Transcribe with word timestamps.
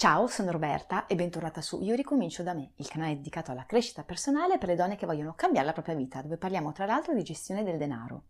Ciao, 0.00 0.28
sono 0.28 0.50
Roberta 0.50 1.04
e 1.04 1.14
bentornata 1.14 1.60
su 1.60 1.82
Io 1.82 1.94
ricomincio 1.94 2.42
da 2.42 2.54
me, 2.54 2.70
il 2.76 2.88
canale 2.88 3.16
dedicato 3.16 3.50
alla 3.50 3.66
crescita 3.66 4.02
personale 4.02 4.56
per 4.56 4.70
le 4.70 4.74
donne 4.74 4.96
che 4.96 5.04
vogliono 5.04 5.34
cambiare 5.34 5.66
la 5.66 5.74
propria 5.74 5.94
vita, 5.94 6.22
dove 6.22 6.38
parliamo 6.38 6.72
tra 6.72 6.86
l'altro 6.86 7.12
di 7.12 7.22
gestione 7.22 7.62
del 7.62 7.76
denaro. 7.76 8.22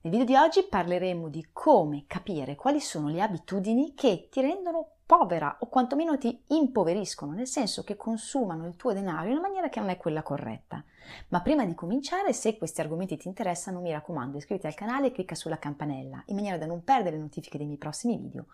Nel 0.00 0.12
video 0.12 0.24
di 0.26 0.34
oggi 0.34 0.66
parleremo 0.68 1.28
di 1.28 1.46
come 1.52 2.06
capire 2.08 2.56
quali 2.56 2.80
sono 2.80 3.06
le 3.06 3.22
abitudini 3.22 3.94
che 3.94 4.26
ti 4.28 4.40
rendono 4.40 4.93
povera 5.06 5.58
o 5.60 5.66
quantomeno 5.66 6.16
ti 6.16 6.42
impoveriscono, 6.48 7.32
nel 7.32 7.46
senso 7.46 7.84
che 7.84 7.96
consumano 7.96 8.66
il 8.66 8.76
tuo 8.76 8.92
denaro 8.92 9.26
in 9.26 9.32
una 9.32 9.42
maniera 9.42 9.68
che 9.68 9.80
non 9.80 9.90
è 9.90 9.96
quella 9.96 10.22
corretta. 10.22 10.82
Ma 11.28 11.40
prima 11.42 11.66
di 11.66 11.74
cominciare, 11.74 12.32
se 12.32 12.56
questi 12.56 12.80
argomenti 12.80 13.16
ti 13.16 13.28
interessano, 13.28 13.80
mi 13.80 13.92
raccomando, 13.92 14.38
iscriviti 14.38 14.66
al 14.66 14.74
canale 14.74 15.08
e 15.08 15.12
clicca 15.12 15.34
sulla 15.34 15.58
campanella 15.58 16.22
in 16.26 16.34
maniera 16.34 16.56
da 16.56 16.66
non 16.66 16.82
perdere 16.82 17.16
le 17.16 17.22
notifiche 17.22 17.58
dei 17.58 17.66
miei 17.66 17.78
prossimi 17.78 18.16
video. 18.16 18.46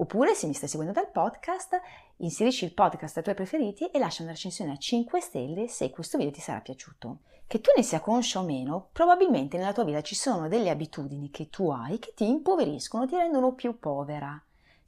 Oppure, 0.00 0.34
se 0.34 0.46
mi 0.46 0.54
stai 0.54 0.68
seguendo 0.68 0.92
dal 0.92 1.10
podcast, 1.10 1.80
inserisci 2.16 2.64
il 2.64 2.74
podcast 2.74 3.16
ai 3.16 3.22
tuoi 3.22 3.34
preferiti 3.34 3.86
e 3.86 3.98
lascia 3.98 4.22
una 4.22 4.32
recensione 4.32 4.72
a 4.72 4.76
5 4.76 5.20
stelle 5.20 5.68
se 5.68 5.90
questo 5.90 6.18
video 6.18 6.32
ti 6.32 6.40
sarà 6.40 6.60
piaciuto. 6.60 7.20
Che 7.46 7.60
tu 7.60 7.70
ne 7.74 7.82
sia 7.82 8.00
conscia 8.00 8.40
o 8.40 8.44
meno, 8.44 8.90
probabilmente 8.92 9.56
nella 9.56 9.72
tua 9.72 9.84
vita 9.84 10.02
ci 10.02 10.14
sono 10.14 10.48
delle 10.48 10.68
abitudini 10.68 11.30
che 11.30 11.48
tu 11.48 11.70
hai 11.70 11.98
che 11.98 12.12
ti 12.14 12.28
impoveriscono, 12.28 13.06
ti 13.06 13.16
rendono 13.16 13.54
più 13.54 13.78
povera. 13.78 14.40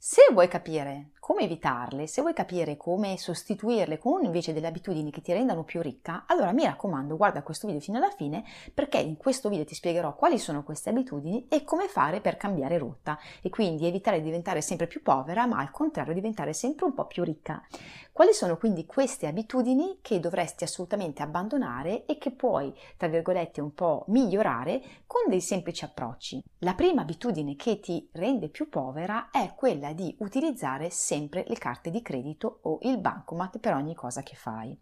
Se 0.03 0.19
vuoi 0.33 0.47
capire 0.47 1.11
come 1.31 1.43
evitarle, 1.43 2.07
se 2.07 2.19
vuoi 2.19 2.33
capire 2.33 2.75
come 2.75 3.17
sostituirle 3.17 3.97
con 3.97 4.25
invece 4.25 4.51
delle 4.51 4.67
abitudini 4.67 5.11
che 5.11 5.21
ti 5.21 5.31
rendano 5.31 5.63
più 5.63 5.81
ricca, 5.81 6.25
allora 6.27 6.51
mi 6.51 6.65
raccomando, 6.65 7.15
guarda 7.15 7.41
questo 7.41 7.67
video 7.67 7.81
fino 7.81 7.99
alla 7.99 8.09
fine 8.09 8.43
perché 8.73 8.97
in 8.97 9.15
questo 9.15 9.47
video 9.47 9.63
ti 9.63 9.73
spiegherò 9.73 10.13
quali 10.13 10.37
sono 10.37 10.61
queste 10.63 10.89
abitudini 10.89 11.47
e 11.47 11.63
come 11.63 11.87
fare 11.87 12.19
per 12.19 12.35
cambiare 12.35 12.77
rotta 12.77 13.17
e 13.41 13.49
quindi 13.49 13.87
evitare 13.87 14.17
di 14.17 14.25
diventare 14.25 14.59
sempre 14.61 14.87
più 14.87 15.01
povera, 15.01 15.45
ma 15.45 15.59
al 15.59 15.71
contrario 15.71 16.13
diventare 16.13 16.51
sempre 16.51 16.83
un 16.83 16.93
po' 16.93 17.05
più 17.05 17.23
ricca. 17.23 17.65
Quali 18.11 18.33
sono 18.33 18.57
quindi 18.57 18.85
queste 18.85 19.25
abitudini 19.25 19.99
che 20.01 20.19
dovresti 20.19 20.65
assolutamente 20.65 21.23
abbandonare 21.23 22.05
e 22.05 22.17
che 22.17 22.31
puoi, 22.31 22.73
tra 22.97 23.07
virgolette, 23.07 23.61
un 23.61 23.73
po' 23.73 24.03
migliorare 24.09 24.81
con 25.07 25.21
dei 25.29 25.39
semplici 25.39 25.85
approcci? 25.85 26.43
La 26.59 26.73
prima 26.73 27.03
abitudine 27.03 27.55
che 27.55 27.79
ti 27.79 28.09
rende 28.11 28.49
più 28.49 28.67
povera 28.67 29.29
è 29.31 29.53
quella 29.55 29.93
di 29.93 30.13
utilizzare 30.19 30.89
sempre 30.89 31.19
le 31.29 31.57
carte 31.57 31.89
di 31.89 32.01
credito 32.01 32.59
o 32.63 32.79
il 32.83 32.97
bancomat 32.97 33.59
per 33.59 33.73
ogni 33.73 33.95
cosa 33.95 34.23
che 34.23 34.35
fai. 34.35 34.77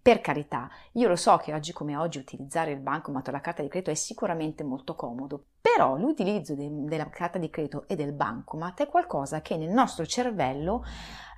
Per 0.00 0.20
carità, 0.20 0.68
io 0.92 1.08
lo 1.08 1.16
so 1.16 1.36
che 1.36 1.52
oggi 1.52 1.72
come 1.72 1.96
oggi 1.96 2.18
utilizzare 2.18 2.72
il 2.72 2.80
bancomat 2.80 3.28
o 3.28 3.30
la 3.30 3.40
carta 3.40 3.62
di 3.62 3.68
credito 3.68 3.90
è 3.90 3.94
sicuramente 3.94 4.64
molto 4.64 4.94
comodo, 4.94 5.44
però 5.66 5.96
l'utilizzo 5.96 6.54
de- 6.54 6.84
della 6.84 7.08
carta 7.08 7.38
di 7.38 7.50
credito 7.50 7.88
e 7.88 7.96
del 7.96 8.12
bancomat 8.12 8.82
è 8.82 8.86
qualcosa 8.86 9.40
che 9.40 9.56
nel 9.56 9.70
nostro 9.70 10.06
cervello 10.06 10.84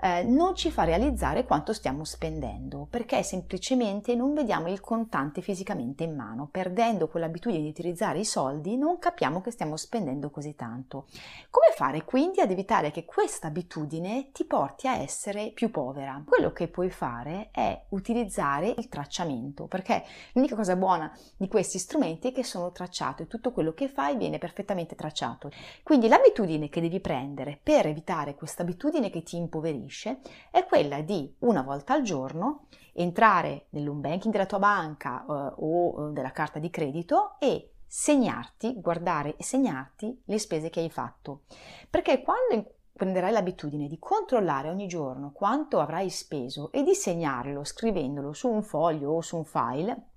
eh, 0.00 0.22
non 0.22 0.54
ci 0.54 0.70
fa 0.70 0.84
realizzare 0.84 1.44
quanto 1.44 1.72
stiamo 1.72 2.04
spendendo, 2.04 2.86
perché 2.88 3.22
semplicemente 3.22 4.14
non 4.14 4.32
vediamo 4.32 4.68
il 4.68 4.80
contante 4.80 5.40
fisicamente 5.40 6.04
in 6.04 6.14
mano. 6.14 6.48
Perdendo 6.50 7.08
quell'abitudine 7.08 7.62
di 7.62 7.68
utilizzare 7.68 8.20
i 8.20 8.24
soldi, 8.24 8.76
non 8.76 8.98
capiamo 8.98 9.40
che 9.40 9.50
stiamo 9.50 9.76
spendendo 9.76 10.30
così 10.30 10.54
tanto. 10.54 11.06
Come 11.50 11.72
fare 11.74 12.04
quindi 12.04 12.40
ad 12.40 12.50
evitare 12.50 12.90
che 12.90 13.04
questa 13.04 13.48
abitudine 13.48 14.30
ti 14.32 14.44
porti 14.44 14.86
a 14.86 14.96
essere 14.96 15.50
più 15.52 15.70
povera? 15.70 16.22
Quello 16.24 16.52
che 16.52 16.68
puoi 16.68 16.90
fare 16.90 17.48
è 17.50 17.86
utilizzare 17.90 18.74
il 18.76 18.88
tracciamento, 18.88 19.66
perché 19.66 20.04
l'unica 20.34 20.54
cosa 20.54 20.76
buona 20.76 21.12
di 21.36 21.48
questi 21.48 21.78
strumenti 21.78 22.28
è 22.28 22.32
che 22.32 22.44
sono 22.44 22.70
tracciati 22.70 23.22
e 23.22 23.26
tutto 23.26 23.52
quello 23.52 23.72
che 23.72 23.88
fai 23.88 24.16
viene 24.18 24.38
perfettamente 24.38 24.94
tracciato. 24.94 25.50
Quindi 25.82 26.08
l'abitudine 26.08 26.68
che 26.68 26.82
devi 26.82 27.00
prendere 27.00 27.58
per 27.62 27.86
evitare 27.86 28.34
questa 28.34 28.62
abitudine 28.62 29.08
che 29.08 29.22
ti 29.22 29.36
impoverisce 29.36 30.18
è 30.50 30.66
quella 30.66 31.00
di 31.00 31.34
una 31.40 31.62
volta 31.62 31.94
al 31.94 32.02
giorno 32.02 32.66
entrare 32.92 33.66
nell'home 33.70 34.00
banking 34.00 34.32
della 34.32 34.46
tua 34.46 34.58
banca 34.58 35.22
eh, 35.22 35.54
o 35.56 36.08
eh, 36.08 36.12
della 36.12 36.32
carta 36.32 36.58
di 36.58 36.68
credito 36.68 37.36
e 37.38 37.72
segnarti, 37.86 38.74
guardare 38.80 39.36
e 39.36 39.42
segnarti 39.42 40.22
le 40.26 40.38
spese 40.38 40.68
che 40.68 40.80
hai 40.80 40.90
fatto. 40.90 41.44
Perché 41.88 42.20
quando 42.20 42.74
prenderai 42.92 43.30
l'abitudine 43.30 43.86
di 43.86 43.98
controllare 43.98 44.68
ogni 44.68 44.88
giorno 44.88 45.30
quanto 45.32 45.78
avrai 45.78 46.10
speso 46.10 46.72
e 46.72 46.82
di 46.82 46.94
segnarlo 46.94 47.64
scrivendolo 47.64 48.32
su 48.32 48.48
un 48.48 48.62
foglio 48.62 49.12
o 49.12 49.20
su 49.20 49.36
un 49.36 49.44
file, 49.44 50.08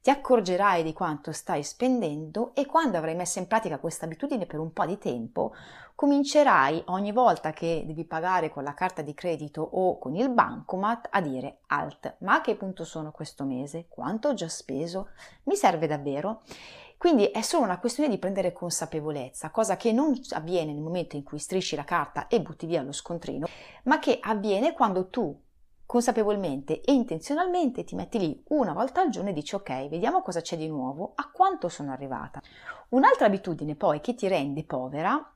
ti 0.00 0.10
accorgerai 0.10 0.82
di 0.82 0.92
quanto 0.92 1.32
stai 1.32 1.62
spendendo 1.62 2.54
e 2.54 2.66
quando 2.66 2.96
avrai 2.96 3.14
messo 3.14 3.38
in 3.38 3.46
pratica 3.46 3.78
questa 3.78 4.04
abitudine 4.04 4.46
per 4.46 4.60
un 4.60 4.72
po' 4.72 4.86
di 4.86 4.98
tempo, 4.98 5.52
comincerai 5.94 6.84
ogni 6.86 7.10
volta 7.10 7.52
che 7.52 7.82
devi 7.86 8.04
pagare 8.04 8.50
con 8.50 8.62
la 8.62 8.74
carta 8.74 9.02
di 9.02 9.14
credito 9.14 9.62
o 9.62 9.98
con 9.98 10.14
il 10.14 10.28
bancomat 10.28 11.08
a 11.10 11.20
dire 11.20 11.58
alt, 11.66 12.16
ma 12.20 12.34
a 12.34 12.40
che 12.40 12.54
punto 12.54 12.84
sono 12.84 13.10
questo 13.10 13.44
mese? 13.44 13.86
Quanto 13.88 14.28
ho 14.28 14.34
già 14.34 14.48
speso? 14.48 15.08
Mi 15.44 15.56
serve 15.56 15.86
davvero? 15.86 16.42
Quindi 16.98 17.26
è 17.26 17.42
solo 17.42 17.64
una 17.64 17.78
questione 17.78 18.08
di 18.08 18.18
prendere 18.18 18.52
consapevolezza, 18.52 19.50
cosa 19.50 19.76
che 19.76 19.92
non 19.92 20.18
avviene 20.30 20.72
nel 20.72 20.82
momento 20.82 21.16
in 21.16 21.24
cui 21.24 21.38
strisci 21.38 21.76
la 21.76 21.84
carta 21.84 22.26
e 22.26 22.40
butti 22.40 22.66
via 22.66 22.82
lo 22.82 22.92
scontrino, 22.92 23.46
ma 23.84 23.98
che 23.98 24.18
avviene 24.20 24.72
quando 24.72 25.08
tu 25.08 25.38
consapevolmente 25.86 26.80
e 26.80 26.92
intenzionalmente 26.92 27.84
ti 27.84 27.94
metti 27.94 28.18
lì 28.18 28.44
una 28.48 28.72
volta 28.72 29.00
al 29.00 29.08
giorno 29.08 29.30
e 29.30 29.32
dici 29.32 29.54
ok, 29.54 29.88
vediamo 29.88 30.20
cosa 30.20 30.40
c'è 30.40 30.56
di 30.56 30.68
nuovo, 30.68 31.12
a 31.14 31.30
quanto 31.30 31.68
sono 31.68 31.92
arrivata. 31.92 32.42
Un'altra 32.90 33.26
abitudine 33.26 33.76
poi 33.76 34.00
che 34.00 34.14
ti 34.14 34.28
rende 34.28 34.64
povera 34.64 35.32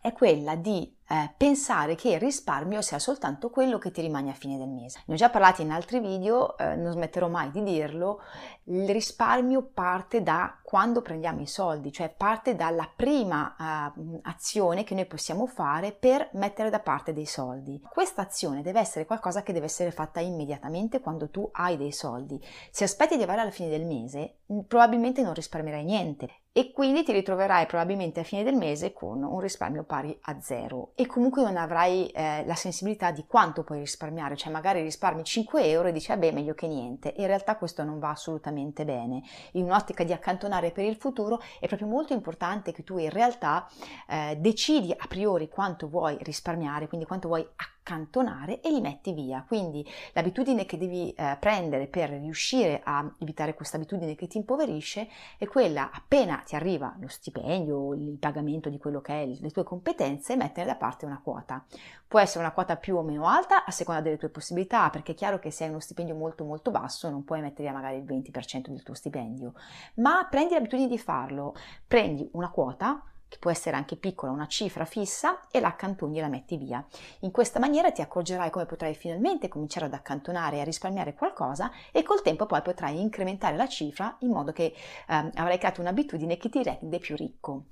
è 0.00 0.12
quella 0.12 0.54
di 0.56 0.94
eh, 1.08 1.32
pensare 1.36 1.94
che 1.94 2.10
il 2.10 2.20
risparmio 2.20 2.80
sia 2.80 2.98
soltanto 2.98 3.50
quello 3.50 3.78
che 3.78 3.90
ti 3.90 4.00
rimane 4.00 4.30
a 4.30 4.34
fine 4.34 4.56
del 4.56 4.68
mese. 4.68 5.02
Ne 5.06 5.14
ho 5.14 5.16
già 5.16 5.30
parlato 5.30 5.62
in 5.62 5.70
altri 5.70 6.00
video, 6.00 6.56
eh, 6.56 6.74
non 6.76 6.92
smetterò 6.92 7.28
mai 7.28 7.50
di 7.50 7.62
dirlo, 7.62 8.20
il 8.64 8.88
risparmio 8.88 9.70
parte 9.74 10.22
da 10.22 10.58
quando 10.62 11.02
prendiamo 11.02 11.40
i 11.40 11.46
soldi, 11.46 11.92
cioè 11.92 12.08
parte 12.08 12.54
dalla 12.54 12.88
prima 12.94 13.92
uh, 13.94 14.20
azione 14.22 14.84
che 14.84 14.94
noi 14.94 15.04
possiamo 15.04 15.46
fare 15.46 15.92
per 15.92 16.30
mettere 16.32 16.70
da 16.70 16.78
parte 16.78 17.12
dei 17.12 17.26
soldi. 17.26 17.78
Questa 17.90 18.22
azione 18.22 18.62
deve 18.62 18.80
essere 18.80 19.04
qualcosa 19.04 19.42
che 19.42 19.52
deve 19.52 19.66
essere 19.66 19.90
fatta 19.90 20.20
immediatamente 20.20 21.00
quando 21.00 21.28
tu 21.28 21.46
hai 21.52 21.76
dei 21.76 21.92
soldi. 21.92 22.42
Se 22.70 22.84
aspetti 22.84 23.16
di 23.16 23.22
arrivare 23.22 23.42
alla 23.42 23.50
fine 23.50 23.68
del 23.68 23.84
mese, 23.84 24.36
probabilmente 24.66 25.22
non 25.22 25.34
risparmierai 25.34 25.84
niente 25.84 26.30
e 26.52 26.70
quindi 26.72 27.02
ti 27.02 27.12
ritroverai 27.12 27.66
probabilmente 27.66 28.20
a 28.20 28.24
fine 28.24 28.42
del 28.42 28.56
mese 28.56 28.92
con 28.92 29.22
un 29.22 29.40
risparmio 29.40 29.84
pari 29.84 30.16
a 30.22 30.40
zero 30.40 30.91
e 30.94 31.06
comunque 31.06 31.42
non 31.42 31.56
avrai 31.56 32.08
eh, 32.08 32.44
la 32.46 32.54
sensibilità 32.54 33.10
di 33.10 33.24
quanto 33.26 33.62
puoi 33.64 33.78
risparmiare, 33.78 34.36
cioè 34.36 34.52
magari 34.52 34.82
risparmi 34.82 35.24
5 35.24 35.64
euro 35.64 35.88
e 35.88 35.92
dici 35.92 36.08
vabbè 36.08 36.32
meglio 36.32 36.54
che 36.54 36.66
niente, 36.66 37.14
in 37.16 37.26
realtà 37.26 37.56
questo 37.56 37.82
non 37.82 37.98
va 37.98 38.10
assolutamente 38.10 38.84
bene. 38.84 39.22
In 39.52 39.64
un'ottica 39.64 40.04
di 40.04 40.12
accantonare 40.12 40.70
per 40.70 40.84
il 40.84 40.96
futuro 40.96 41.40
è 41.60 41.66
proprio 41.66 41.88
molto 41.88 42.12
importante 42.12 42.72
che 42.72 42.84
tu 42.84 42.98
in 42.98 43.10
realtà 43.10 43.68
eh, 44.08 44.36
decidi 44.38 44.92
a 44.96 45.06
priori 45.06 45.48
quanto 45.48 45.88
vuoi 45.88 46.16
risparmiare, 46.20 46.88
quindi 46.88 47.06
quanto 47.06 47.28
vuoi 47.28 47.40
accantonare 47.40 47.81
accantonare 47.82 48.60
e 48.60 48.70
li 48.70 48.80
metti 48.80 49.12
via. 49.12 49.44
Quindi 49.46 49.86
l'abitudine 50.12 50.64
che 50.64 50.78
devi 50.78 51.12
eh, 51.12 51.36
prendere 51.38 51.88
per 51.88 52.10
riuscire 52.10 52.80
a 52.82 53.12
evitare 53.18 53.54
questa 53.54 53.76
abitudine 53.76 54.14
che 54.14 54.28
ti 54.28 54.38
impoverisce 54.38 55.08
è 55.36 55.46
quella 55.46 55.90
appena 55.92 56.42
ti 56.46 56.54
arriva 56.54 56.94
lo 56.98 57.08
stipendio, 57.08 57.94
il 57.94 58.16
pagamento 58.18 58.68
di 58.68 58.78
quello 58.78 59.00
che 59.00 59.22
è 59.22 59.26
le 59.26 59.50
tue 59.50 59.64
competenze, 59.64 60.36
mettere 60.36 60.66
da 60.66 60.76
parte 60.76 61.04
una 61.04 61.20
quota. 61.22 61.64
Può 62.06 62.20
essere 62.20 62.40
una 62.40 62.52
quota 62.52 62.76
più 62.76 62.96
o 62.96 63.02
meno 63.02 63.26
alta 63.26 63.64
a 63.64 63.70
seconda 63.70 64.00
delle 64.00 64.18
tue 64.18 64.28
possibilità, 64.28 64.88
perché 64.90 65.12
è 65.12 65.14
chiaro 65.14 65.38
che 65.38 65.50
se 65.50 65.64
hai 65.64 65.70
uno 65.70 65.80
stipendio 65.80 66.14
molto 66.14 66.44
molto 66.44 66.70
basso 66.70 67.10
non 67.10 67.24
puoi 67.24 67.40
mettere 67.40 67.68
via 67.68 67.72
magari 67.72 67.96
il 67.96 68.04
20% 68.04 68.68
del 68.68 68.82
tuo 68.82 68.94
stipendio, 68.94 69.54
ma 69.94 70.26
prendi 70.30 70.54
l'abitudine 70.54 70.88
di 70.88 70.98
farlo, 70.98 71.54
prendi 71.86 72.28
una 72.32 72.50
quota 72.50 73.02
che 73.32 73.38
può 73.38 73.50
essere 73.50 73.76
anche 73.76 73.96
piccola, 73.96 74.30
una 74.30 74.46
cifra 74.46 74.84
fissa, 74.84 75.48
e 75.50 75.58
la 75.58 75.68
accantoni 75.68 76.18
e 76.18 76.20
la 76.20 76.28
metti 76.28 76.58
via. 76.58 76.84
In 77.20 77.30
questa 77.30 77.58
maniera 77.58 77.90
ti 77.90 78.02
accorgerai 78.02 78.50
come 78.50 78.66
potrai 78.66 78.94
finalmente 78.94 79.48
cominciare 79.48 79.86
ad 79.86 79.94
accantonare 79.94 80.56
e 80.56 80.60
a 80.60 80.64
risparmiare 80.64 81.14
qualcosa 81.14 81.70
e 81.92 82.02
col 82.02 82.20
tempo 82.20 82.44
poi 82.44 82.60
potrai 82.60 83.00
incrementare 83.00 83.56
la 83.56 83.68
cifra 83.68 84.14
in 84.18 84.32
modo 84.32 84.52
che 84.52 84.64
eh, 84.64 84.74
avrai 85.06 85.56
creato 85.56 85.80
un'abitudine 85.80 86.36
che 86.36 86.50
ti 86.50 86.62
rende 86.62 86.98
più 86.98 87.16
ricco. 87.16 87.64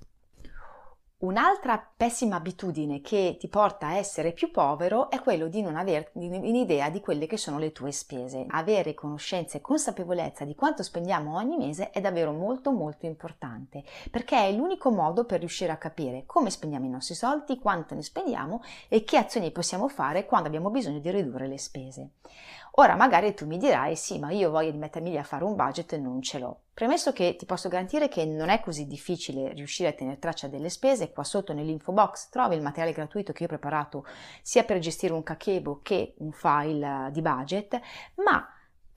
Un'altra 1.21 1.87
pessima 1.95 2.37
abitudine 2.37 3.03
che 3.03 3.37
ti 3.39 3.47
porta 3.49 3.89
a 3.89 3.97
essere 3.97 4.33
più 4.33 4.51
povero 4.51 5.11
è 5.11 5.21
quello 5.21 5.49
di 5.49 5.61
non 5.61 5.77
avere 5.77 6.13
un'idea 6.15 6.89
di 6.89 7.01
quelle 7.01 7.27
che 7.27 7.37
sono 7.37 7.59
le 7.59 7.73
tue 7.73 7.93
spese. 7.93 8.47
Avere 8.49 8.95
conoscenza 8.95 9.59
e 9.59 9.61
consapevolezza 9.61 10.47
di 10.47 10.55
quanto 10.55 10.83
spendiamo 10.83 11.37
ogni 11.37 11.59
mese 11.59 11.91
è 11.91 12.01
davvero 12.01 12.33
molto 12.33 12.73
molto 12.73 13.05
importante 13.05 13.85
perché 14.11 14.47
è 14.47 14.51
l'unico 14.51 14.91
modo 14.91 15.27
per 15.27 15.41
riuscire 15.41 15.73
a 15.73 15.77
capire 15.77 16.23
come 16.25 16.49
spendiamo 16.49 16.87
i 16.87 16.91
nostri 16.91 17.15
soldi, 17.15 17.59
quanto 17.59 17.95
ne 17.95 18.03
spendiamo 18.03 18.63
e 18.89 19.05
che 19.05 19.19
azioni 19.19 19.51
possiamo 19.51 19.89
fare 19.89 20.25
quando 20.25 20.49
abbiamo 20.49 20.71
bisogno 20.71 21.01
di 21.01 21.11
ridurre 21.11 21.49
le 21.49 21.59
spese. 21.59 22.13
Ora 22.75 22.95
magari 22.95 23.35
tu 23.35 23.47
mi 23.47 23.59
dirai 23.59 23.97
sì, 23.97 24.19
ma 24.19 24.31
io 24.31 24.51
voglio 24.51 24.73
mettermi 24.73 25.11
lì 25.11 25.19
a 25.19 25.23
fare 25.23 25.45
un 25.45 25.57
budget 25.57 25.93
e 25.93 25.99
non 25.99 26.23
ce 26.23 26.39
l'ho. 26.39 26.61
Premesso 26.73 27.13
che 27.13 27.37
ti 27.37 27.45
posso 27.45 27.69
garantire 27.69 28.09
che 28.09 28.25
non 28.25 28.49
è 28.49 28.61
così 28.61 28.87
difficile 28.87 29.53
riuscire 29.53 29.89
a 29.89 29.93
tenere 29.93 30.19
traccia 30.19 30.49
delle 30.49 30.71
spese, 30.71 31.13
qua 31.13 31.25
sotto 31.25 31.53
nell'info 31.53 31.93
box 31.93 32.29
trovi 32.31 32.55
il 32.55 32.63
materiale 32.63 32.95
gratuito 32.95 33.33
che 33.33 33.43
io 33.43 33.49
ho 33.49 33.51
preparato 33.51 34.07
sia 34.43 34.65
per 34.65 34.79
gestire 34.79 35.13
un 35.13 35.23
kakebo 35.23 35.81
che 35.83 36.15
un 36.19 36.33
file 36.33 37.11
di 37.13 37.21
budget, 37.21 37.79
ma 38.25 38.47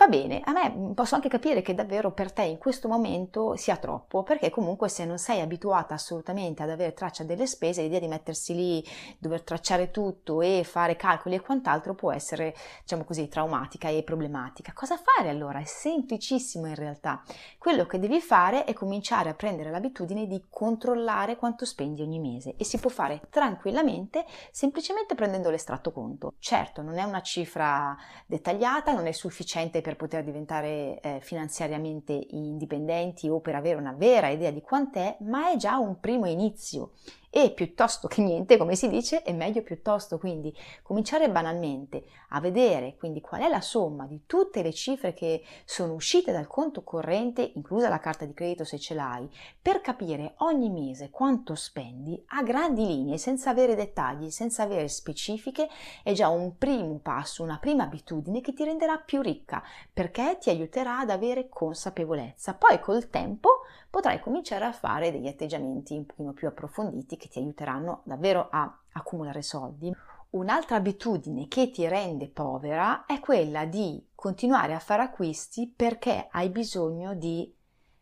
Va 0.03 0.09
bene, 0.09 0.41
a 0.44 0.51
me 0.51 0.69
mm, 0.69 0.91
posso 0.91 1.15
anche 1.15 1.29
capire 1.29 1.61
che 1.61 1.73
davvero 1.73 2.11
per 2.11 2.33
te 2.33 2.41
in 2.41 2.57
questo 2.57 2.89
momento 2.89 3.55
sia 3.55 3.77
troppo, 3.77 4.21
perché 4.21 4.50
comunque 4.50 4.89
se 4.89 5.05
non 5.05 5.17
sei 5.17 5.39
abituata 5.39 5.94
assolutamente 5.94 6.61
ad 6.61 6.71
avere 6.71 6.94
traccia 6.94 7.23
delle 7.23 7.47
spese, 7.47 7.83
l'idea 7.83 8.01
di 8.01 8.09
mettersi 8.09 8.53
lì, 8.53 8.85
dover 9.17 9.44
tracciare 9.44 9.91
tutto 9.91 10.41
e 10.41 10.65
fare 10.65 10.97
calcoli 10.97 11.35
e 11.35 11.39
quant'altro 11.39 11.94
può 11.94 12.11
essere, 12.11 12.53
diciamo 12.81 13.05
così, 13.05 13.29
traumatica 13.29 13.88
e 13.88 14.03
problematica. 14.03 14.73
Cosa 14.73 14.97
fare 14.97 15.29
allora? 15.29 15.59
È 15.59 15.63
semplicissimo 15.63 16.67
in 16.67 16.75
realtà. 16.75 17.23
Quello 17.57 17.85
che 17.85 17.97
devi 17.97 18.19
fare 18.19 18.65
è 18.65 18.73
cominciare 18.73 19.29
a 19.29 19.35
prendere 19.35 19.71
l'abitudine 19.71 20.27
di 20.27 20.47
controllare 20.50 21.38
quanto 21.38 21.63
spendi 21.63 22.01
ogni 22.01 22.19
mese 22.19 22.55
e 22.57 22.65
si 22.65 22.77
può 22.77 22.89
fare 22.89 23.21
tranquillamente 23.29 24.25
semplicemente 24.51 25.15
prendendo 25.15 25.50
l'estratto 25.50 25.94
conto. 25.94 26.33
Certo, 26.39 26.81
non 26.81 26.97
è 26.97 27.03
una 27.03 27.21
cifra 27.21 27.95
dettagliata, 28.25 28.91
non 28.91 29.07
è 29.07 29.13
sufficiente 29.13 29.79
per 29.79 29.91
per 29.93 29.95
poter 29.95 30.23
diventare 30.23 30.99
eh, 30.99 31.19
finanziariamente 31.21 32.27
indipendenti 32.31 33.29
o 33.29 33.39
per 33.39 33.55
avere 33.55 33.77
una 33.77 33.93
vera 33.93 34.29
idea 34.29 34.51
di 34.51 34.61
quant'è, 34.61 35.17
ma 35.21 35.51
è 35.51 35.55
già 35.55 35.77
un 35.77 35.99
primo 35.99 36.25
inizio 36.25 36.91
e 37.35 37.50
piuttosto 37.50 38.07
che 38.07 38.21
niente, 38.21 38.57
come 38.57 38.75
si 38.75 38.88
dice, 38.88 39.24
è 39.24 39.33
meglio 39.33 39.63
piuttosto, 39.63 40.19
quindi 40.19 40.56
cominciare 40.83 41.31
banalmente 41.31 42.06
a 42.30 42.39
vedere 42.39 42.95
quindi 42.95 43.21
qual 43.21 43.41
è 43.41 43.50
la 43.50 43.59
somma 43.59 44.06
di 44.06 44.27
tutte 44.27 44.62
le 44.62 44.71
cifre 44.71 45.15
che 45.15 45.44
sono 45.65 45.94
uscite 45.94 46.31
dal 46.31 46.45
conto 46.45 46.83
corrente, 46.83 47.53
inclusa 47.56 47.89
la 47.89 47.97
carta 47.97 48.25
di 48.25 48.35
credito 48.35 48.63
se 48.63 48.77
ce 48.77 48.94
l'hai, 48.94 49.27
per 49.59 49.81
capire 49.81 50.35
ogni 50.38 50.69
mese 50.69 51.09
quanto 51.09 51.56
spendi 51.56 52.24
a 52.27 52.44
grandi 52.44 52.85
linee, 52.85 53.18
senza 53.18 53.50
avere 53.50 53.74
dettagli, 53.74 54.29
senza 54.29 54.62
avere 54.62 54.88
specifiche, 54.88 55.68
è 56.03 56.13
già 56.13 56.29
un 56.29 56.56
primo 56.59 57.00
passo, 57.01 57.41
una 57.41 57.57
prima 57.57 57.86
abitudine 57.86 58.41
che 58.41 58.53
ti 58.53 58.63
renderà 58.63 58.97
più 58.97 59.21
ricca, 59.21 59.63
perché 59.91 60.38
ti 60.39 60.51
aiuterà 60.51 61.00
ad 61.00 61.09
avere 61.09 61.50
consapevolezza. 61.50 62.53
Poi 62.53 62.79
col 62.79 63.09
tempo 63.09 63.52
potrai 63.89 64.19
cominciare 64.19 64.65
a 64.65 64.71
fare 64.71 65.11
degli 65.11 65.27
atteggiamenti 65.27 65.95
un 65.95 66.05
pochino 66.05 66.33
più 66.33 66.47
approfonditi 66.47 67.17
che 67.17 67.27
ti 67.27 67.39
aiuteranno 67.39 68.01
davvero 68.05 68.47
a 68.49 68.79
accumulare 68.93 69.41
soldi. 69.41 69.93
Un'altra 70.31 70.77
abitudine 70.77 71.47
che 71.47 71.69
ti 71.69 71.87
rende 71.87 72.27
povera 72.27 73.05
è 73.05 73.19
quella 73.19 73.65
di 73.65 74.03
continuare 74.15 74.73
a 74.73 74.79
fare 74.79 75.03
acquisti 75.03 75.71
perché 75.75 76.27
hai 76.31 76.49
bisogno 76.49 77.13
di 77.13 77.53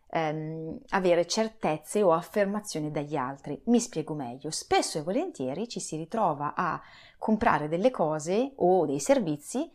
ehm, 0.08 0.80
avere 0.90 1.26
certezze 1.26 2.02
o 2.02 2.14
affermazioni 2.14 2.92
dagli 2.92 3.16
altri. 3.16 3.62
Mi 3.66 3.80
spiego 3.80 4.14
meglio. 4.14 4.50
Spesso 4.50 4.98
e 4.98 5.02
volentieri 5.02 5.68
ci 5.68 5.80
si 5.80 5.98
ritrova 5.98 6.54
a 6.56 6.80
comprare 7.18 7.68
delle 7.68 7.92
cose 7.92 8.54
o 8.56 8.86
dei 8.86 9.00
servizi 9.00 9.70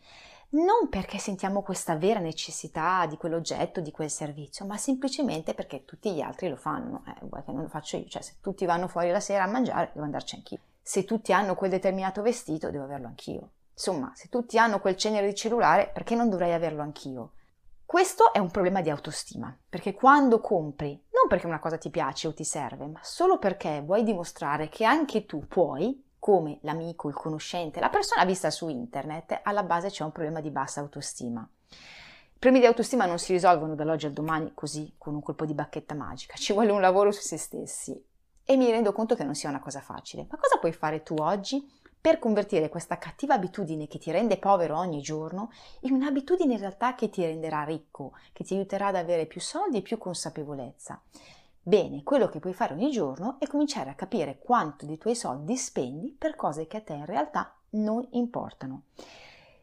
non 0.50 0.88
perché 0.88 1.19
sentiamo 1.19 1.62
questa 1.62 1.96
vera 1.96 2.20
necessità 2.20 3.06
di 3.06 3.16
quell'oggetto, 3.16 3.81
di 3.81 3.90
quel 3.90 4.10
servizio, 4.10 4.64
ma 4.64 4.76
semplicemente 4.76 5.54
perché 5.54 5.84
tutti 5.84 6.12
gli 6.12 6.20
altri 6.20 6.48
lo 6.48 6.56
fanno. 6.56 7.02
Eh, 7.06 7.43
che 7.44 7.52
non 7.52 7.62
lo 7.62 7.69
faccio 7.69 7.96
io? 7.96 8.06
Cioè, 8.06 8.22
se 8.22 8.34
tutti 8.40 8.64
vanno 8.64 8.88
fuori 8.88 9.10
la 9.10 9.20
sera 9.20 9.44
a 9.44 9.48
mangiare, 9.48 9.90
devo 9.93 10.04
andarci 10.04 10.37
anch'io. 10.37 10.58
Se 10.81 11.04
tutti 11.04 11.32
hanno 11.32 11.54
quel 11.54 11.70
determinato 11.70 12.22
vestito, 12.22 12.70
devo 12.70 12.84
averlo 12.84 13.08
anch'io. 13.08 13.50
Insomma, 13.72 14.12
se 14.14 14.28
tutti 14.28 14.56
hanno 14.58 14.81
quel 14.81 14.96
cenere 14.96 15.26
di 15.26 15.34
cellulare, 15.34 15.90
perché 15.93 16.14
non 16.14 16.31
dovrei 16.31 16.52
averlo 16.52 16.82
anch'io? 16.82 17.32
Questo 17.84 18.32
è 18.32 18.38
un 18.38 18.50
problema 18.50 18.81
di 18.81 18.90
autostima, 18.90 19.56
perché 19.69 19.94
quando 19.94 20.40
compri, 20.40 20.90
non 21.12 21.28
perché 21.28 21.46
una 21.46 21.60
cosa 21.60 21.78
ti 21.78 21.90
piace 21.90 22.26
o 22.26 22.34
ti 22.34 22.44
serve, 22.44 22.87
ma 22.87 22.99
solo 23.02 23.38
perché 23.38 23.81
vuoi 23.81 24.02
dimostrare 24.02 24.69
che 24.69 24.84
anche 24.84 25.25
tu 25.25 25.46
puoi, 25.46 26.04
come 26.26 26.58
l'amico, 26.62 27.08
il 27.08 27.14
conoscente, 27.14 27.78
la 27.78 27.88
persona 27.88 28.25
vista 28.25 28.50
su 28.50 28.67
internet, 28.67 29.43
alla 29.44 29.62
base 29.62 29.90
c'è 29.90 30.02
un 30.02 30.11
problema 30.11 30.40
di 30.40 30.50
bassa 30.50 30.81
autostima. 30.81 31.49
I 31.70 31.76
problemi 32.37 32.58
di 32.58 32.67
autostima 32.67 33.06
non 33.06 33.20
si 33.20 33.31
risolvono 33.31 33.76
dall'oggi 33.76 34.06
al 34.06 34.12
domani 34.12 34.50
così, 34.52 34.93
con 34.99 35.14
un 35.14 35.23
colpo 35.23 35.44
di 35.44 35.55
bacchetta 35.55 35.94
magica, 35.94 36.34
ci 36.34 36.52
vuole 36.52 36.73
un 36.73 36.81
lavoro 36.81 37.12
su 37.12 37.20
se 37.20 37.37
stessi 37.37 38.05
e 38.44 38.56
mi 38.56 38.69
rendo 38.73 38.90
conto 38.90 39.14
che 39.14 39.23
non 39.23 39.37
sia 39.37 39.50
una 39.50 39.61
cosa 39.61 39.81
facile. 39.81 40.26
Ma 40.28 40.37
cosa 40.37 40.58
puoi 40.58 40.73
fare 40.73 41.05
tu 41.05 41.14
oggi 41.17 41.64
per 42.00 42.19
convertire 42.19 42.69
questa 42.69 42.99
cattiva 42.99 43.34
abitudine 43.34 43.87
che 43.87 43.99
ti 43.99 44.11
rende 44.11 44.37
povero 44.37 44.76
ogni 44.76 45.00
giorno 45.02 45.52
in 45.82 45.93
un'abitudine 45.93 46.55
in 46.55 46.58
realtà 46.58 46.96
che 46.96 47.08
ti 47.08 47.23
renderà 47.23 47.62
ricco, 47.62 48.14
che 48.32 48.43
ti 48.43 48.55
aiuterà 48.55 48.88
ad 48.88 48.96
avere 48.96 49.26
più 49.26 49.40
soldi 49.40 49.76
e 49.76 49.82
più 49.82 49.96
consapevolezza? 49.96 51.00
Bene, 51.68 52.04
quello 52.04 52.28
che 52.28 52.38
puoi 52.38 52.54
fare 52.54 52.74
ogni 52.74 52.92
giorno 52.92 53.40
è 53.40 53.48
cominciare 53.48 53.90
a 53.90 53.96
capire 53.96 54.38
quanto 54.38 54.86
dei 54.86 54.98
tuoi 54.98 55.16
soldi 55.16 55.56
spendi 55.56 56.14
per 56.16 56.36
cose 56.36 56.68
che 56.68 56.76
a 56.76 56.80
te 56.80 56.92
in 56.92 57.06
realtà 57.06 57.56
non 57.70 58.06
importano. 58.12 58.82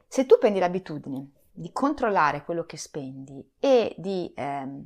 Se 0.05 0.25
tu 0.25 0.37
prendi 0.37 0.59
l'abitudine 0.59 1.29
di 1.49 1.71
controllare 1.71 2.43
quello 2.43 2.65
che 2.65 2.75
spendi 2.75 3.49
e 3.57 3.95
di 3.97 4.29
ehm, 4.35 4.85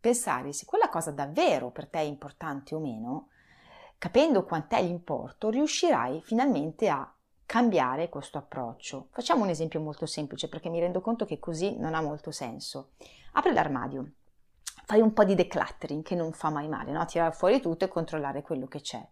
pensare 0.00 0.54
se 0.54 0.64
quella 0.64 0.88
cosa 0.88 1.10
davvero 1.10 1.68
per 1.68 1.88
te 1.88 1.98
è 1.98 2.04
importante 2.04 2.74
o 2.74 2.78
meno, 2.78 3.28
capendo 3.98 4.46
quant'è 4.46 4.80
l'importo, 4.80 5.50
riuscirai 5.50 6.22
finalmente 6.22 6.88
a 6.88 7.14
cambiare 7.44 8.08
questo 8.08 8.38
approccio. 8.38 9.08
Facciamo 9.10 9.42
un 9.42 9.50
esempio 9.50 9.80
molto 9.80 10.06
semplice 10.06 10.48
perché 10.48 10.70
mi 10.70 10.80
rendo 10.80 11.02
conto 11.02 11.26
che 11.26 11.38
così 11.38 11.76
non 11.76 11.92
ha 11.94 12.00
molto 12.00 12.30
senso. 12.30 12.92
Apri 13.32 13.52
l'armadio 13.52 14.12
fai 14.84 15.00
un 15.00 15.12
po' 15.12 15.24
di 15.24 15.34
decluttering 15.34 16.02
che 16.02 16.14
non 16.14 16.32
fa 16.32 16.50
mai 16.50 16.68
male, 16.68 16.92
no? 16.92 17.04
tirare 17.04 17.32
fuori 17.32 17.60
tutto 17.60 17.84
e 17.84 17.88
controllare 17.88 18.42
quello 18.42 18.66
che 18.66 18.80
c'è. 18.80 19.06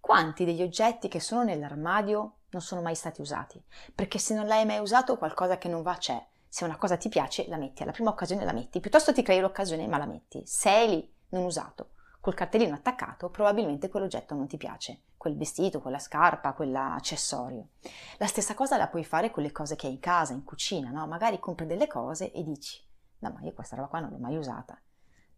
Quanti 0.00 0.44
degli 0.44 0.62
oggetti 0.62 1.08
che 1.08 1.20
sono 1.20 1.42
nell'armadio 1.42 2.36
non 2.50 2.62
sono 2.62 2.80
mai 2.80 2.94
stati 2.94 3.20
usati? 3.20 3.62
Perché 3.94 4.18
se 4.18 4.34
non 4.34 4.46
l'hai 4.46 4.64
mai 4.64 4.78
usato 4.78 5.18
qualcosa 5.18 5.58
che 5.58 5.68
non 5.68 5.82
va 5.82 5.96
c'è. 5.96 6.24
Se 6.48 6.64
una 6.64 6.76
cosa 6.76 6.96
ti 6.96 7.08
piace 7.08 7.46
la 7.48 7.58
metti, 7.58 7.82
alla 7.82 7.92
prima 7.92 8.10
occasione 8.10 8.44
la 8.44 8.52
metti, 8.52 8.80
piuttosto 8.80 9.12
ti 9.12 9.22
crei 9.22 9.40
l'occasione 9.40 9.86
ma 9.86 9.98
la 9.98 10.06
metti. 10.06 10.42
Se 10.46 10.70
è 10.70 10.86
lì, 10.86 11.14
non 11.30 11.44
usato, 11.44 11.90
col 12.20 12.34
cartellino 12.34 12.74
attaccato, 12.74 13.28
probabilmente 13.28 13.88
quell'oggetto 13.88 14.34
non 14.34 14.46
ti 14.46 14.56
piace, 14.56 15.02
quel 15.16 15.36
vestito, 15.36 15.80
quella 15.80 15.98
scarpa, 15.98 16.54
quell'accessorio. 16.54 17.68
La 18.16 18.26
stessa 18.26 18.54
cosa 18.54 18.78
la 18.78 18.88
puoi 18.88 19.04
fare 19.04 19.30
con 19.30 19.42
le 19.42 19.52
cose 19.52 19.76
che 19.76 19.88
hai 19.88 19.92
in 19.92 20.00
casa, 20.00 20.32
in 20.32 20.44
cucina, 20.44 20.90
no? 20.90 21.06
Magari 21.06 21.38
compri 21.38 21.66
delle 21.66 21.86
cose 21.86 22.32
e 22.32 22.42
dici, 22.42 22.82
no 23.18 23.30
ma 23.30 23.40
io 23.42 23.52
questa 23.52 23.76
roba 23.76 23.88
qua 23.88 24.00
non 24.00 24.10
l'ho 24.10 24.18
mai 24.18 24.36
usata 24.36 24.80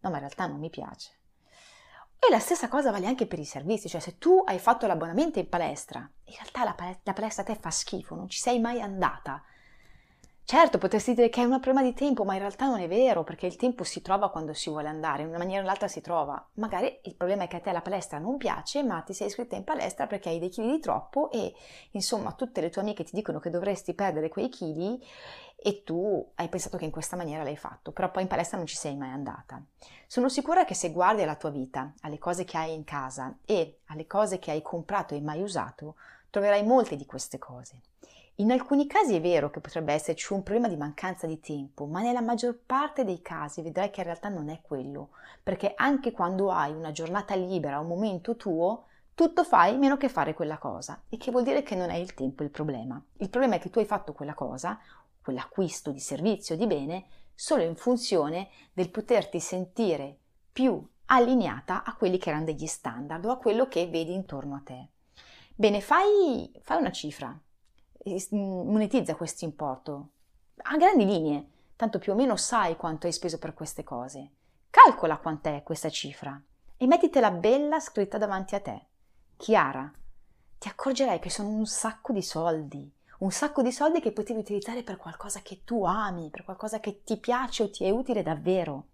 no 0.01 0.09
ma 0.09 0.15
in 0.15 0.21
realtà 0.21 0.47
non 0.47 0.59
mi 0.59 0.69
piace. 0.69 1.19
E 2.19 2.29
la 2.29 2.39
stessa 2.39 2.67
cosa 2.67 2.91
vale 2.91 3.07
anche 3.07 3.25
per 3.25 3.39
i 3.39 3.45
servizi, 3.45 3.89
cioè 3.89 3.99
se 3.99 4.19
tu 4.19 4.43
hai 4.45 4.59
fatto 4.59 4.85
l'abbonamento 4.85 5.39
in 5.39 5.49
palestra, 5.49 5.99
in 6.25 6.35
realtà 6.35 6.63
la, 6.63 6.73
palestra, 6.73 7.01
la 7.05 7.13
palestra 7.13 7.43
a 7.43 7.45
te 7.45 7.55
fa 7.55 7.71
schifo, 7.71 8.13
non 8.13 8.29
ci 8.29 8.39
sei 8.39 8.59
mai 8.59 8.79
andata, 8.79 9.43
Certo, 10.43 10.79
potresti 10.79 11.13
dire 11.13 11.29
che 11.29 11.41
è 11.41 11.45
un 11.45 11.61
problema 11.61 11.81
di 11.81 11.93
tempo, 11.93 12.25
ma 12.25 12.33
in 12.33 12.39
realtà 12.39 12.65
non 12.67 12.81
è 12.81 12.87
vero, 12.89 13.23
perché 13.23 13.45
il 13.45 13.55
tempo 13.55 13.85
si 13.85 14.01
trova 14.01 14.29
quando 14.29 14.53
si 14.53 14.69
vuole 14.69 14.89
andare, 14.89 15.21
in 15.21 15.29
una 15.29 15.37
maniera 15.37 15.59
o 15.59 15.61
nell'altra 15.61 15.87
si 15.87 16.01
trova. 16.01 16.45
Magari 16.55 16.99
il 17.03 17.15
problema 17.15 17.43
è 17.43 17.47
che 17.47 17.55
a 17.55 17.59
te 17.61 17.71
la 17.71 17.81
palestra 17.81 18.17
non 18.17 18.35
piace, 18.35 18.83
ma 18.83 18.99
ti 18.99 19.13
sei 19.13 19.27
iscritta 19.27 19.55
in 19.55 19.63
palestra 19.63 20.07
perché 20.07 20.27
hai 20.27 20.39
dei 20.39 20.49
chili 20.49 20.71
di 20.71 20.79
troppo 20.79 21.31
e 21.31 21.53
insomma 21.91 22.33
tutte 22.33 22.59
le 22.59 22.69
tue 22.69 22.81
amiche 22.81 23.05
ti 23.05 23.15
dicono 23.15 23.39
che 23.39 23.49
dovresti 23.49 23.93
perdere 23.93 24.27
quei 24.27 24.49
chili 24.49 25.01
e 25.63 25.83
tu 25.83 26.27
hai 26.35 26.49
pensato 26.49 26.77
che 26.77 26.85
in 26.85 26.91
questa 26.91 27.15
maniera 27.15 27.43
l'hai 27.43 27.55
fatto, 27.55 27.91
però 27.91 28.09
poi 28.09 28.23
in 28.23 28.27
palestra 28.27 28.57
non 28.57 28.65
ci 28.65 28.75
sei 28.75 28.95
mai 28.95 29.11
andata. 29.11 29.61
Sono 30.07 30.27
sicura 30.27 30.65
che 30.65 30.73
se 30.73 30.91
guardi 30.91 31.21
alla 31.21 31.35
tua 31.35 31.51
vita, 31.51 31.93
alle 32.01 32.17
cose 32.17 32.45
che 32.45 32.57
hai 32.57 32.73
in 32.73 32.83
casa 32.83 33.37
e 33.45 33.81
alle 33.85 34.07
cose 34.07 34.39
che 34.39 34.49
hai 34.49 34.63
comprato 34.63 35.13
e 35.13 35.21
mai 35.21 35.43
usato, 35.43 35.97
troverai 36.31 36.63
molte 36.63 36.95
di 36.95 37.05
queste 37.05 37.37
cose. 37.37 37.81
In 38.35 38.51
alcuni 38.51 38.87
casi 38.87 39.13
è 39.13 39.21
vero 39.21 39.51
che 39.51 39.59
potrebbe 39.59 39.93
esserci 39.93 40.33
un 40.33 40.41
problema 40.41 40.67
di 40.67 40.77
mancanza 40.77 41.27
di 41.27 41.39
tempo, 41.39 41.85
ma 41.85 42.01
nella 42.01 42.21
maggior 42.21 42.57
parte 42.65 43.03
dei 43.03 43.21
casi 43.21 43.61
vedrai 43.61 43.91
che 43.91 43.99
in 43.99 44.07
realtà 44.07 44.29
non 44.29 44.49
è 44.49 44.61
quello, 44.63 45.09
perché 45.43 45.73
anche 45.75 46.11
quando 46.11 46.49
hai 46.49 46.73
una 46.73 46.91
giornata 46.91 47.35
libera, 47.35 47.79
un 47.79 47.87
momento 47.87 48.35
tuo, 48.35 48.85
tutto 49.13 49.43
fai 49.43 49.77
meno 49.77 49.97
che 49.97 50.09
fare 50.09 50.33
quella 50.33 50.57
cosa, 50.57 51.03
e 51.07 51.17
che 51.17 51.29
vuol 51.29 51.43
dire 51.43 51.61
che 51.61 51.75
non 51.75 51.91
è 51.91 51.95
il 51.97 52.15
tempo 52.15 52.41
il 52.41 52.49
problema. 52.49 52.99
Il 53.17 53.29
problema 53.29 53.55
è 53.55 53.59
che 53.59 53.69
tu 53.69 53.77
hai 53.77 53.85
fatto 53.85 54.13
quella 54.13 54.33
cosa, 54.33 54.79
quell'acquisto 55.21 55.91
di 55.91 55.99
servizio, 55.99 56.55
di 56.55 56.67
bene, 56.67 57.05
solo 57.33 57.63
in 57.63 57.75
funzione 57.75 58.49
del 58.73 58.89
poterti 58.89 59.39
sentire 59.39 60.17
più 60.51 60.85
allineata 61.05 61.83
a 61.83 61.95
quelli 61.95 62.17
che 62.17 62.29
erano 62.29 62.45
degli 62.45 62.67
standard 62.67 63.25
o 63.25 63.31
a 63.31 63.37
quello 63.37 63.67
che 63.67 63.87
vedi 63.87 64.13
intorno 64.13 64.55
a 64.55 64.61
te. 64.63 64.89
Bene, 65.55 65.81
fai, 65.81 66.51
fai 66.61 66.79
una 66.79 66.91
cifra, 66.91 67.37
monetizza 68.31 69.15
questo 69.15 69.45
importo 69.45 70.09
a 70.63 70.77
grandi 70.77 71.05
linee, 71.05 71.49
tanto 71.75 71.99
più 71.99 72.13
o 72.13 72.15
meno 72.15 72.35
sai 72.35 72.75
quanto 72.75 73.07
hai 73.07 73.13
speso 73.13 73.39
per 73.39 73.53
queste 73.53 73.83
cose. 73.83 74.31
Calcola 74.69 75.17
quant'è 75.17 75.63
questa 75.63 75.89
cifra 75.89 76.39
e 76.77 76.87
mettitela 76.87 77.31
bella 77.31 77.79
scritta 77.79 78.17
davanti 78.17 78.55
a 78.55 78.61
te, 78.61 78.85
chiara. 79.37 79.91
Ti 80.57 80.67
accorgerai 80.67 81.19
che 81.19 81.29
sono 81.29 81.49
un 81.49 81.65
sacco 81.65 82.13
di 82.13 82.21
soldi, 82.21 82.91
un 83.21 83.31
sacco 83.31 83.61
di 83.61 83.71
soldi 83.71 83.99
che 83.99 84.11
potevi 84.11 84.39
utilizzare 84.39 84.81
per 84.81 84.97
qualcosa 84.97 85.41
che 85.41 85.61
tu 85.63 85.83
ami, 85.83 86.29
per 86.31 86.43
qualcosa 86.43 86.79
che 86.79 87.03
ti 87.03 87.17
piace 87.17 87.63
o 87.63 87.69
ti 87.69 87.85
è 87.85 87.91
utile 87.91 88.23
davvero. 88.23 88.85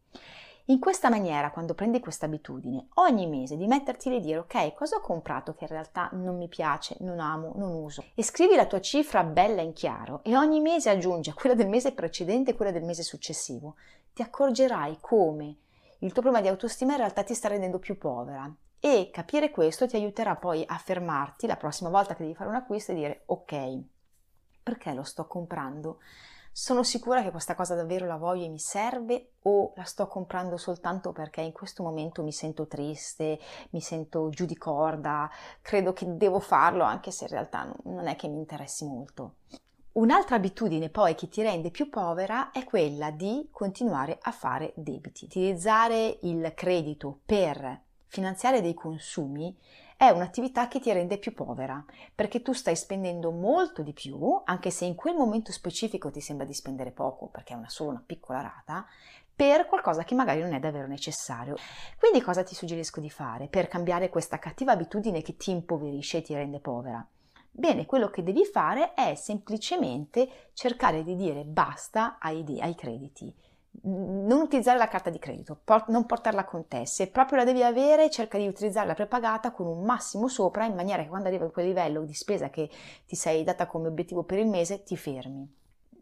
In 0.65 0.79
questa 0.79 1.10
maniera, 1.10 1.50
quando 1.50 1.74
prendi 1.74 2.01
questa 2.01 2.25
abitudine, 2.25 2.88
ogni 2.96 3.25
mese 3.25 3.55
di 3.55 3.67
metterti 3.67 4.13
e 4.13 4.19
dire 4.19 4.39
ok, 4.39 4.74
cosa 4.74 4.98
ho 4.98 5.01
comprato 5.01 5.53
che 5.53 5.63
in 5.63 5.69
realtà 5.69 6.10
non 6.12 6.36
mi 6.36 6.50
piace, 6.50 6.98
non 7.00 7.22
amo, 7.22 7.53
non 7.55 7.72
uso, 7.72 8.03
e 8.13 8.22
scrivi 8.22 8.55
la 8.55 8.65
tua 8.65 8.81
cifra 8.81 9.24
bella 9.24 9.62
in 9.62 9.72
chiaro 9.72 10.19
e 10.24 10.36
ogni 10.36 10.60
mese 10.60 10.89
aggiungi 10.89 11.29
a 11.29 11.34
quella 11.34 11.55
del 11.55 11.69
mese 11.69 11.93
precedente 11.93 12.51
e 12.51 12.55
quella 12.55 12.72
del 12.72 12.84
mese 12.84 13.03
successivo, 13.03 13.75
ti 14.13 14.24
accorgerai 14.24 14.98
come 15.00 15.55
il 16.00 16.12
tuo 16.12 16.22
problema 16.22 16.41
di 16.41 16.50
autostima 16.50 16.91
in 16.91 16.98
realtà 16.98 17.24
ti 17.24 17.34
sta 17.34 17.48
rendendo 17.48 17.79
più 17.79 17.98
povera. 17.98 18.53
E 18.77 19.10
capire 19.10 19.51
questo 19.51 19.88
ti 19.88 19.96
aiuterà 19.96 20.36
poi 20.36 20.65
a 20.67 20.77
fermarti 20.77 21.48
la 21.48 21.55
prossima 21.55 21.89
volta 21.89 22.13
che 22.13 22.24
devi 22.24 22.36
fare 22.36 22.50
un 22.50 22.55
acquisto 22.55 22.91
e 22.91 22.96
dire 22.96 23.22
ok, 23.27 23.84
perché 24.67 24.93
lo 24.93 25.03
sto 25.03 25.25
comprando? 25.27 26.00
sono 26.59 26.81
sicura 26.81 27.21
che 27.21 27.29
questa 27.29 27.53
cosa 27.53 27.75
davvero 27.75 28.07
la 28.07 28.17
voglio 28.17 28.45
e 28.45 28.50
mi 28.50 28.57
serve 28.57 29.33
o 29.43 29.74
la 29.75 29.83
sto 29.83 30.07
comprando 30.07 30.57
soltanto 30.57 31.12
perché 31.12 31.41
in 31.41 31.51
questo 31.51 31.83
momento 31.83 32.24
mi 32.24 32.31
sento 32.31 32.65
triste, 32.65 33.38
mi 33.69 33.79
sento 33.79 34.29
giù 34.29 34.45
di 34.45 34.57
corda, 34.57 35.29
credo 35.62 35.93
che 35.93 36.17
devo 36.17 36.39
farlo 36.39 36.83
anche 36.83 37.12
se 37.12 37.25
in 37.25 37.29
realtà 37.29 37.71
non 37.83 38.07
è 38.07 38.15
che 38.15 38.27
mi 38.27 38.39
interessi 38.39 38.86
molto. 38.86 39.36
Un'altra 39.91 40.38
abitudine 40.38 40.89
poi 40.89 41.13
che 41.13 41.29
ti 41.29 41.43
rende 41.43 41.69
più 41.69 41.91
povera 41.91 42.50
è 42.50 42.63
quella 42.63 43.12
di 43.12 43.50
continuare 43.51 44.17
a 44.19 44.31
fare 44.31 44.74
debiti. 44.75 45.25
Utilizzare 45.25 46.17
il 46.24 46.53
credito 46.55 47.19
per 47.24 47.83
finanziare 48.07 48.62
dei 48.62 48.74
consumi 48.74 49.55
è 49.98 50.10
un'attività 50.10 50.68
che 50.68 50.80
ti 50.80 50.94
rende 50.94 51.18
più 51.18 51.34
povera, 51.34 51.84
perché 52.13 52.44
tu 52.44 52.54
stai 52.54 52.75
spendendo 52.75 53.32
molto 53.32 53.82
di 53.82 53.94
più, 53.94 54.39
anche 54.46 54.70
se 54.70 54.86
in 54.86 54.94
quel 54.94 55.16
momento 55.16 55.51
specifico 55.51 56.12
ti 56.12 56.22
sembra 56.22 56.46
di 56.46 56.54
spendere 56.54 56.92
poco, 56.92 57.27
perché 57.27 57.54
è 57.54 57.58
una 57.58 57.68
solo 57.68 57.89
una 57.89 58.04
piccola 58.06 58.42
rata, 58.42 58.86
per 59.36 59.66
qualcosa 59.66 60.04
che 60.04 60.13
magari 60.13 60.42
non 60.42 60.54
è 60.54 60.60
davvero 60.60 60.86
necessario. 60.86 61.56
Quindi 61.98 62.22
cosa 62.22 62.44
ti 62.44 62.54
suggerisco 62.54 63.00
di 63.00 63.10
fare 63.10 63.48
per 63.48 63.68
cambiare 63.68 64.10
questa 64.10 64.38
cattiva 64.38 64.74
abitudine 64.74 65.24
che 65.24 65.36
ti 65.36 65.50
impoverisce 65.50 66.18
e 66.18 66.22
ti 66.22 66.36
rende 66.36 66.60
povera? 66.60 67.06
Bene, 67.50 67.88
quello 67.88 68.10
che 68.12 68.22
devi 68.22 68.46
fare 68.46 68.94
è 68.94 69.16
semplicemente 69.16 70.51
cercare 70.54 71.01
di 71.04 71.16
dire 71.16 71.44
basta 71.44 72.18
ai, 72.20 72.44
ai 72.60 72.75
crediti 72.75 73.34
non 73.84 74.41
utilizzare 74.41 74.77
la 74.77 74.88
carta 74.88 75.10
di 75.10 75.19
credito, 75.19 75.60
port- 75.63 75.89
non 75.89 76.05
portarla 76.05 76.46
con 76.46 76.67
te. 76.67 76.86
Se 76.86 77.07
proprio 77.07 77.38
la 77.38 77.43
devi 77.43 77.63
avere, 77.63 78.10
cerca 78.10 78.38
di 78.38 78.48
utilizzarla 78.48 78.93
prepagata 78.93 79.51
con 79.51 79.67
un 79.67 79.84
massimo 79.84 80.27
sopra, 80.27 80.65
in 80.65 80.75
maniera 80.75 81.03
che 81.03 81.10
quando 81.10 81.27
arriva 81.27 81.46
a 81.46 81.50
quel 81.50 81.67
livello 81.67 82.03
di 82.03 82.13
spesa 82.13 82.50
che 82.50 82.69
ti 83.05 83.15
sei 83.15 83.43
data 83.43 83.67
come 83.67 83.88
obiettivo 83.88 84.24
per 84.24 84.39
il 84.39 84.48
mese, 84.48 84.84
ti 84.84 84.98
fermi. 84.98 85.55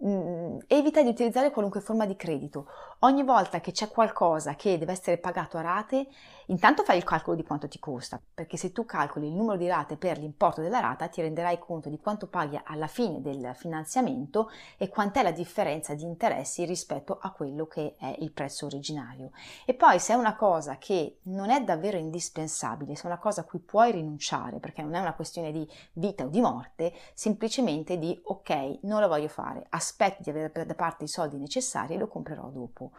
Mm, 0.06 0.58
evita 0.68 1.02
di 1.02 1.10
utilizzare 1.10 1.52
qualunque 1.52 1.80
forma 1.80 2.06
di 2.06 2.16
credito. 2.16 2.68
Ogni 3.00 3.24
volta 3.24 3.62
che 3.62 3.72
c'è 3.72 3.90
qualcosa 3.90 4.56
che 4.56 4.78
deve 4.78 4.92
essere 4.92 5.18
pagato 5.18 5.58
a 5.58 5.62
rate, 5.62 6.08
intanto 6.48 6.84
fai 6.84 6.98
il 6.98 7.04
calcolo 7.04 7.36
di 7.36 7.44
quanto 7.44 7.68
ti 7.68 7.80
costa, 7.80 8.22
perché 8.34 8.58
se 8.58 8.72
tu 8.72 8.86
calcoli 8.86 9.28
il 9.28 9.34
numero 9.34 9.58
di 9.58 9.68
rate 9.68 9.98
per 9.98 10.18
l'importo 10.18 10.62
della 10.62 10.80
rata, 10.80 11.08
ti 11.08 11.22
renderai 11.22 11.60
conto 11.60 11.90
di 11.90 12.00
quanto 12.00 12.28
paghi 12.28 12.60
alla 12.64 12.88
fine 12.88 13.22
del 13.22 13.52
finanziamento 13.56 14.50
e 14.78 14.90
quant'è 14.90 15.24
la 15.24 15.32
differenza 15.32 15.94
di 15.94 16.04
interessi 16.04 16.66
rispetto 16.66 17.18
a 17.22 17.32
quello 17.32 17.66
che 17.66 17.96
è 17.98 18.16
il 18.20 18.32
prezzo 18.32 18.66
originario. 18.66 19.32
E 19.66 19.74
poi 19.74 20.00
se 20.00 20.14
è 20.14 20.16
una 20.16 20.36
cosa 20.36 20.78
che 20.78 21.20
non 21.24 21.50
è 21.50 21.64
davvero 21.64 21.98
indispensabile, 21.98 22.96
se 22.96 23.04
è 23.04 23.08
una 23.08 23.20
cosa 23.20 23.42
a 23.42 23.46
cui 23.46 23.60
puoi 23.60 23.92
rinunciare, 23.92 24.60
perché 24.60 24.82
non 24.82 24.96
è 24.96 25.00
una 25.00 25.14
questione 25.14 25.52
di 25.52 25.68
vita 25.94 26.26
o 26.26 26.28
di 26.28 26.42
morte, 26.42 26.94
semplicemente 27.14 27.98
di 27.98 28.20
ok, 28.24 28.80
non 28.82 29.02
lo 29.02 29.08
voglio 29.08 29.28
fare, 29.28 29.66
aspetti 29.70 30.24
di 30.24 30.30
avere 30.30 30.66
da 30.66 30.76
parte 30.76 31.06
i 31.06 31.08
soldi 31.08 31.38
necessari 31.38 31.96
e 31.96 31.98
lo 31.98 32.08
comprerò 32.08 32.50
dopo. 32.50 32.92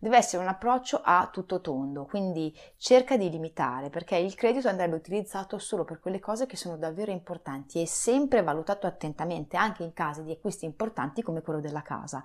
Deve 0.00 0.16
essere 0.16 0.42
un 0.42 0.48
approccio 0.48 1.00
a 1.02 1.28
tutto 1.32 1.60
tondo, 1.60 2.04
quindi 2.04 2.56
cerca 2.76 3.16
di 3.16 3.28
limitare 3.28 3.90
perché 3.90 4.16
il 4.16 4.34
credito 4.34 4.68
andrebbe 4.68 4.94
utilizzato 4.94 5.58
solo 5.58 5.84
per 5.84 5.98
quelle 5.98 6.20
cose 6.20 6.46
che 6.46 6.56
sono 6.56 6.76
davvero 6.76 7.10
importanti 7.10 7.80
e 7.80 7.86
sempre 7.86 8.42
valutato 8.42 8.86
attentamente 8.86 9.56
anche 9.56 9.82
in 9.82 9.92
casi 9.92 10.22
di 10.22 10.32
acquisti 10.32 10.64
importanti 10.64 11.22
come 11.22 11.42
quello 11.42 11.60
della 11.60 11.82
casa 11.82 12.22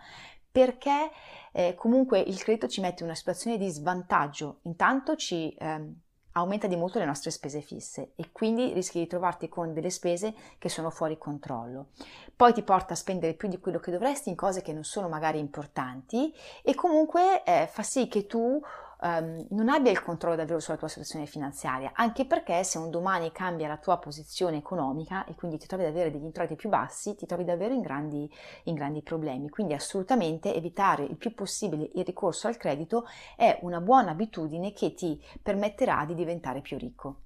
perché 0.53 1.09
eh, 1.51 1.73
comunque 1.73 2.19
il 2.19 2.37
credito 2.43 2.67
ci 2.67 2.79
mette 2.79 3.01
in 3.01 3.07
una 3.09 3.17
situazione 3.17 3.57
di 3.57 3.67
svantaggio. 3.69 4.59
Intanto 4.65 5.15
ci 5.15 5.51
eh, 5.55 5.93
aumenta 6.33 6.67
di 6.67 6.75
molto 6.75 6.99
le 6.99 7.05
nostre 7.05 7.31
spese 7.31 7.61
fisse 7.61 8.11
e 8.15 8.31
quindi 8.31 8.73
rischi 8.73 8.99
di 8.99 9.07
trovarti 9.07 9.49
con 9.49 9.73
delle 9.73 9.89
spese 9.89 10.33
che 10.57 10.69
sono 10.69 10.89
fuori 10.89 11.17
controllo. 11.17 11.87
Poi 12.35 12.53
ti 12.53 12.63
porta 12.63 12.93
a 12.93 12.97
spendere 12.97 13.33
più 13.33 13.47
di 13.47 13.59
quello 13.59 13.79
che 13.79 13.91
dovresti 13.91 14.29
in 14.29 14.35
cose 14.35 14.61
che 14.61 14.73
non 14.73 14.83
sono 14.83 15.07
magari 15.07 15.39
importanti 15.39 16.33
e 16.61 16.75
comunque 16.75 17.43
eh, 17.43 17.67
fa 17.71 17.83
sì 17.83 18.07
che 18.07 18.25
tu 18.25 18.61
um, 19.03 19.45
non 19.49 19.69
abbia 19.69 19.91
il 19.91 20.01
controllo 20.01 20.35
davvero 20.35 20.59
sulla 20.59 20.77
tua 20.77 20.87
situazione 20.87 21.25
finanziaria, 21.25 21.91
anche 21.93 22.25
perché 22.25 22.63
se 22.63 22.77
un 22.77 22.89
domani 22.89 23.31
cambia 23.31 23.67
la 23.67 23.77
tua 23.77 23.97
posizione 23.97 24.57
economica 24.57 25.25
e 25.25 25.35
quindi 25.35 25.57
ti 25.57 25.67
trovi 25.67 25.83
ad 25.83 25.89
avere 25.89 26.11
degli 26.11 26.23
introiti 26.23 26.55
più 26.55 26.69
bassi, 26.69 27.15
ti 27.15 27.25
trovi 27.25 27.43
davvero 27.43 27.73
in 27.73 27.81
grandi, 27.81 28.29
in 28.63 28.75
grandi 28.75 29.01
problemi. 29.01 29.49
Quindi 29.49 29.73
assolutamente 29.73 30.55
evitare 30.55 31.03
il 31.03 31.17
più 31.17 31.33
possibile 31.35 31.89
il 31.93 32.05
ricorso 32.05 32.47
al 32.47 32.57
credito 32.57 33.05
è 33.35 33.59
una 33.61 33.81
buona 33.81 34.11
abitudine 34.11 34.73
che 34.73 34.93
ti 34.93 35.21
permetterà 35.41 36.05
di 36.05 36.15
diventare 36.15 36.61
più 36.61 36.77
ricco. 36.77 37.23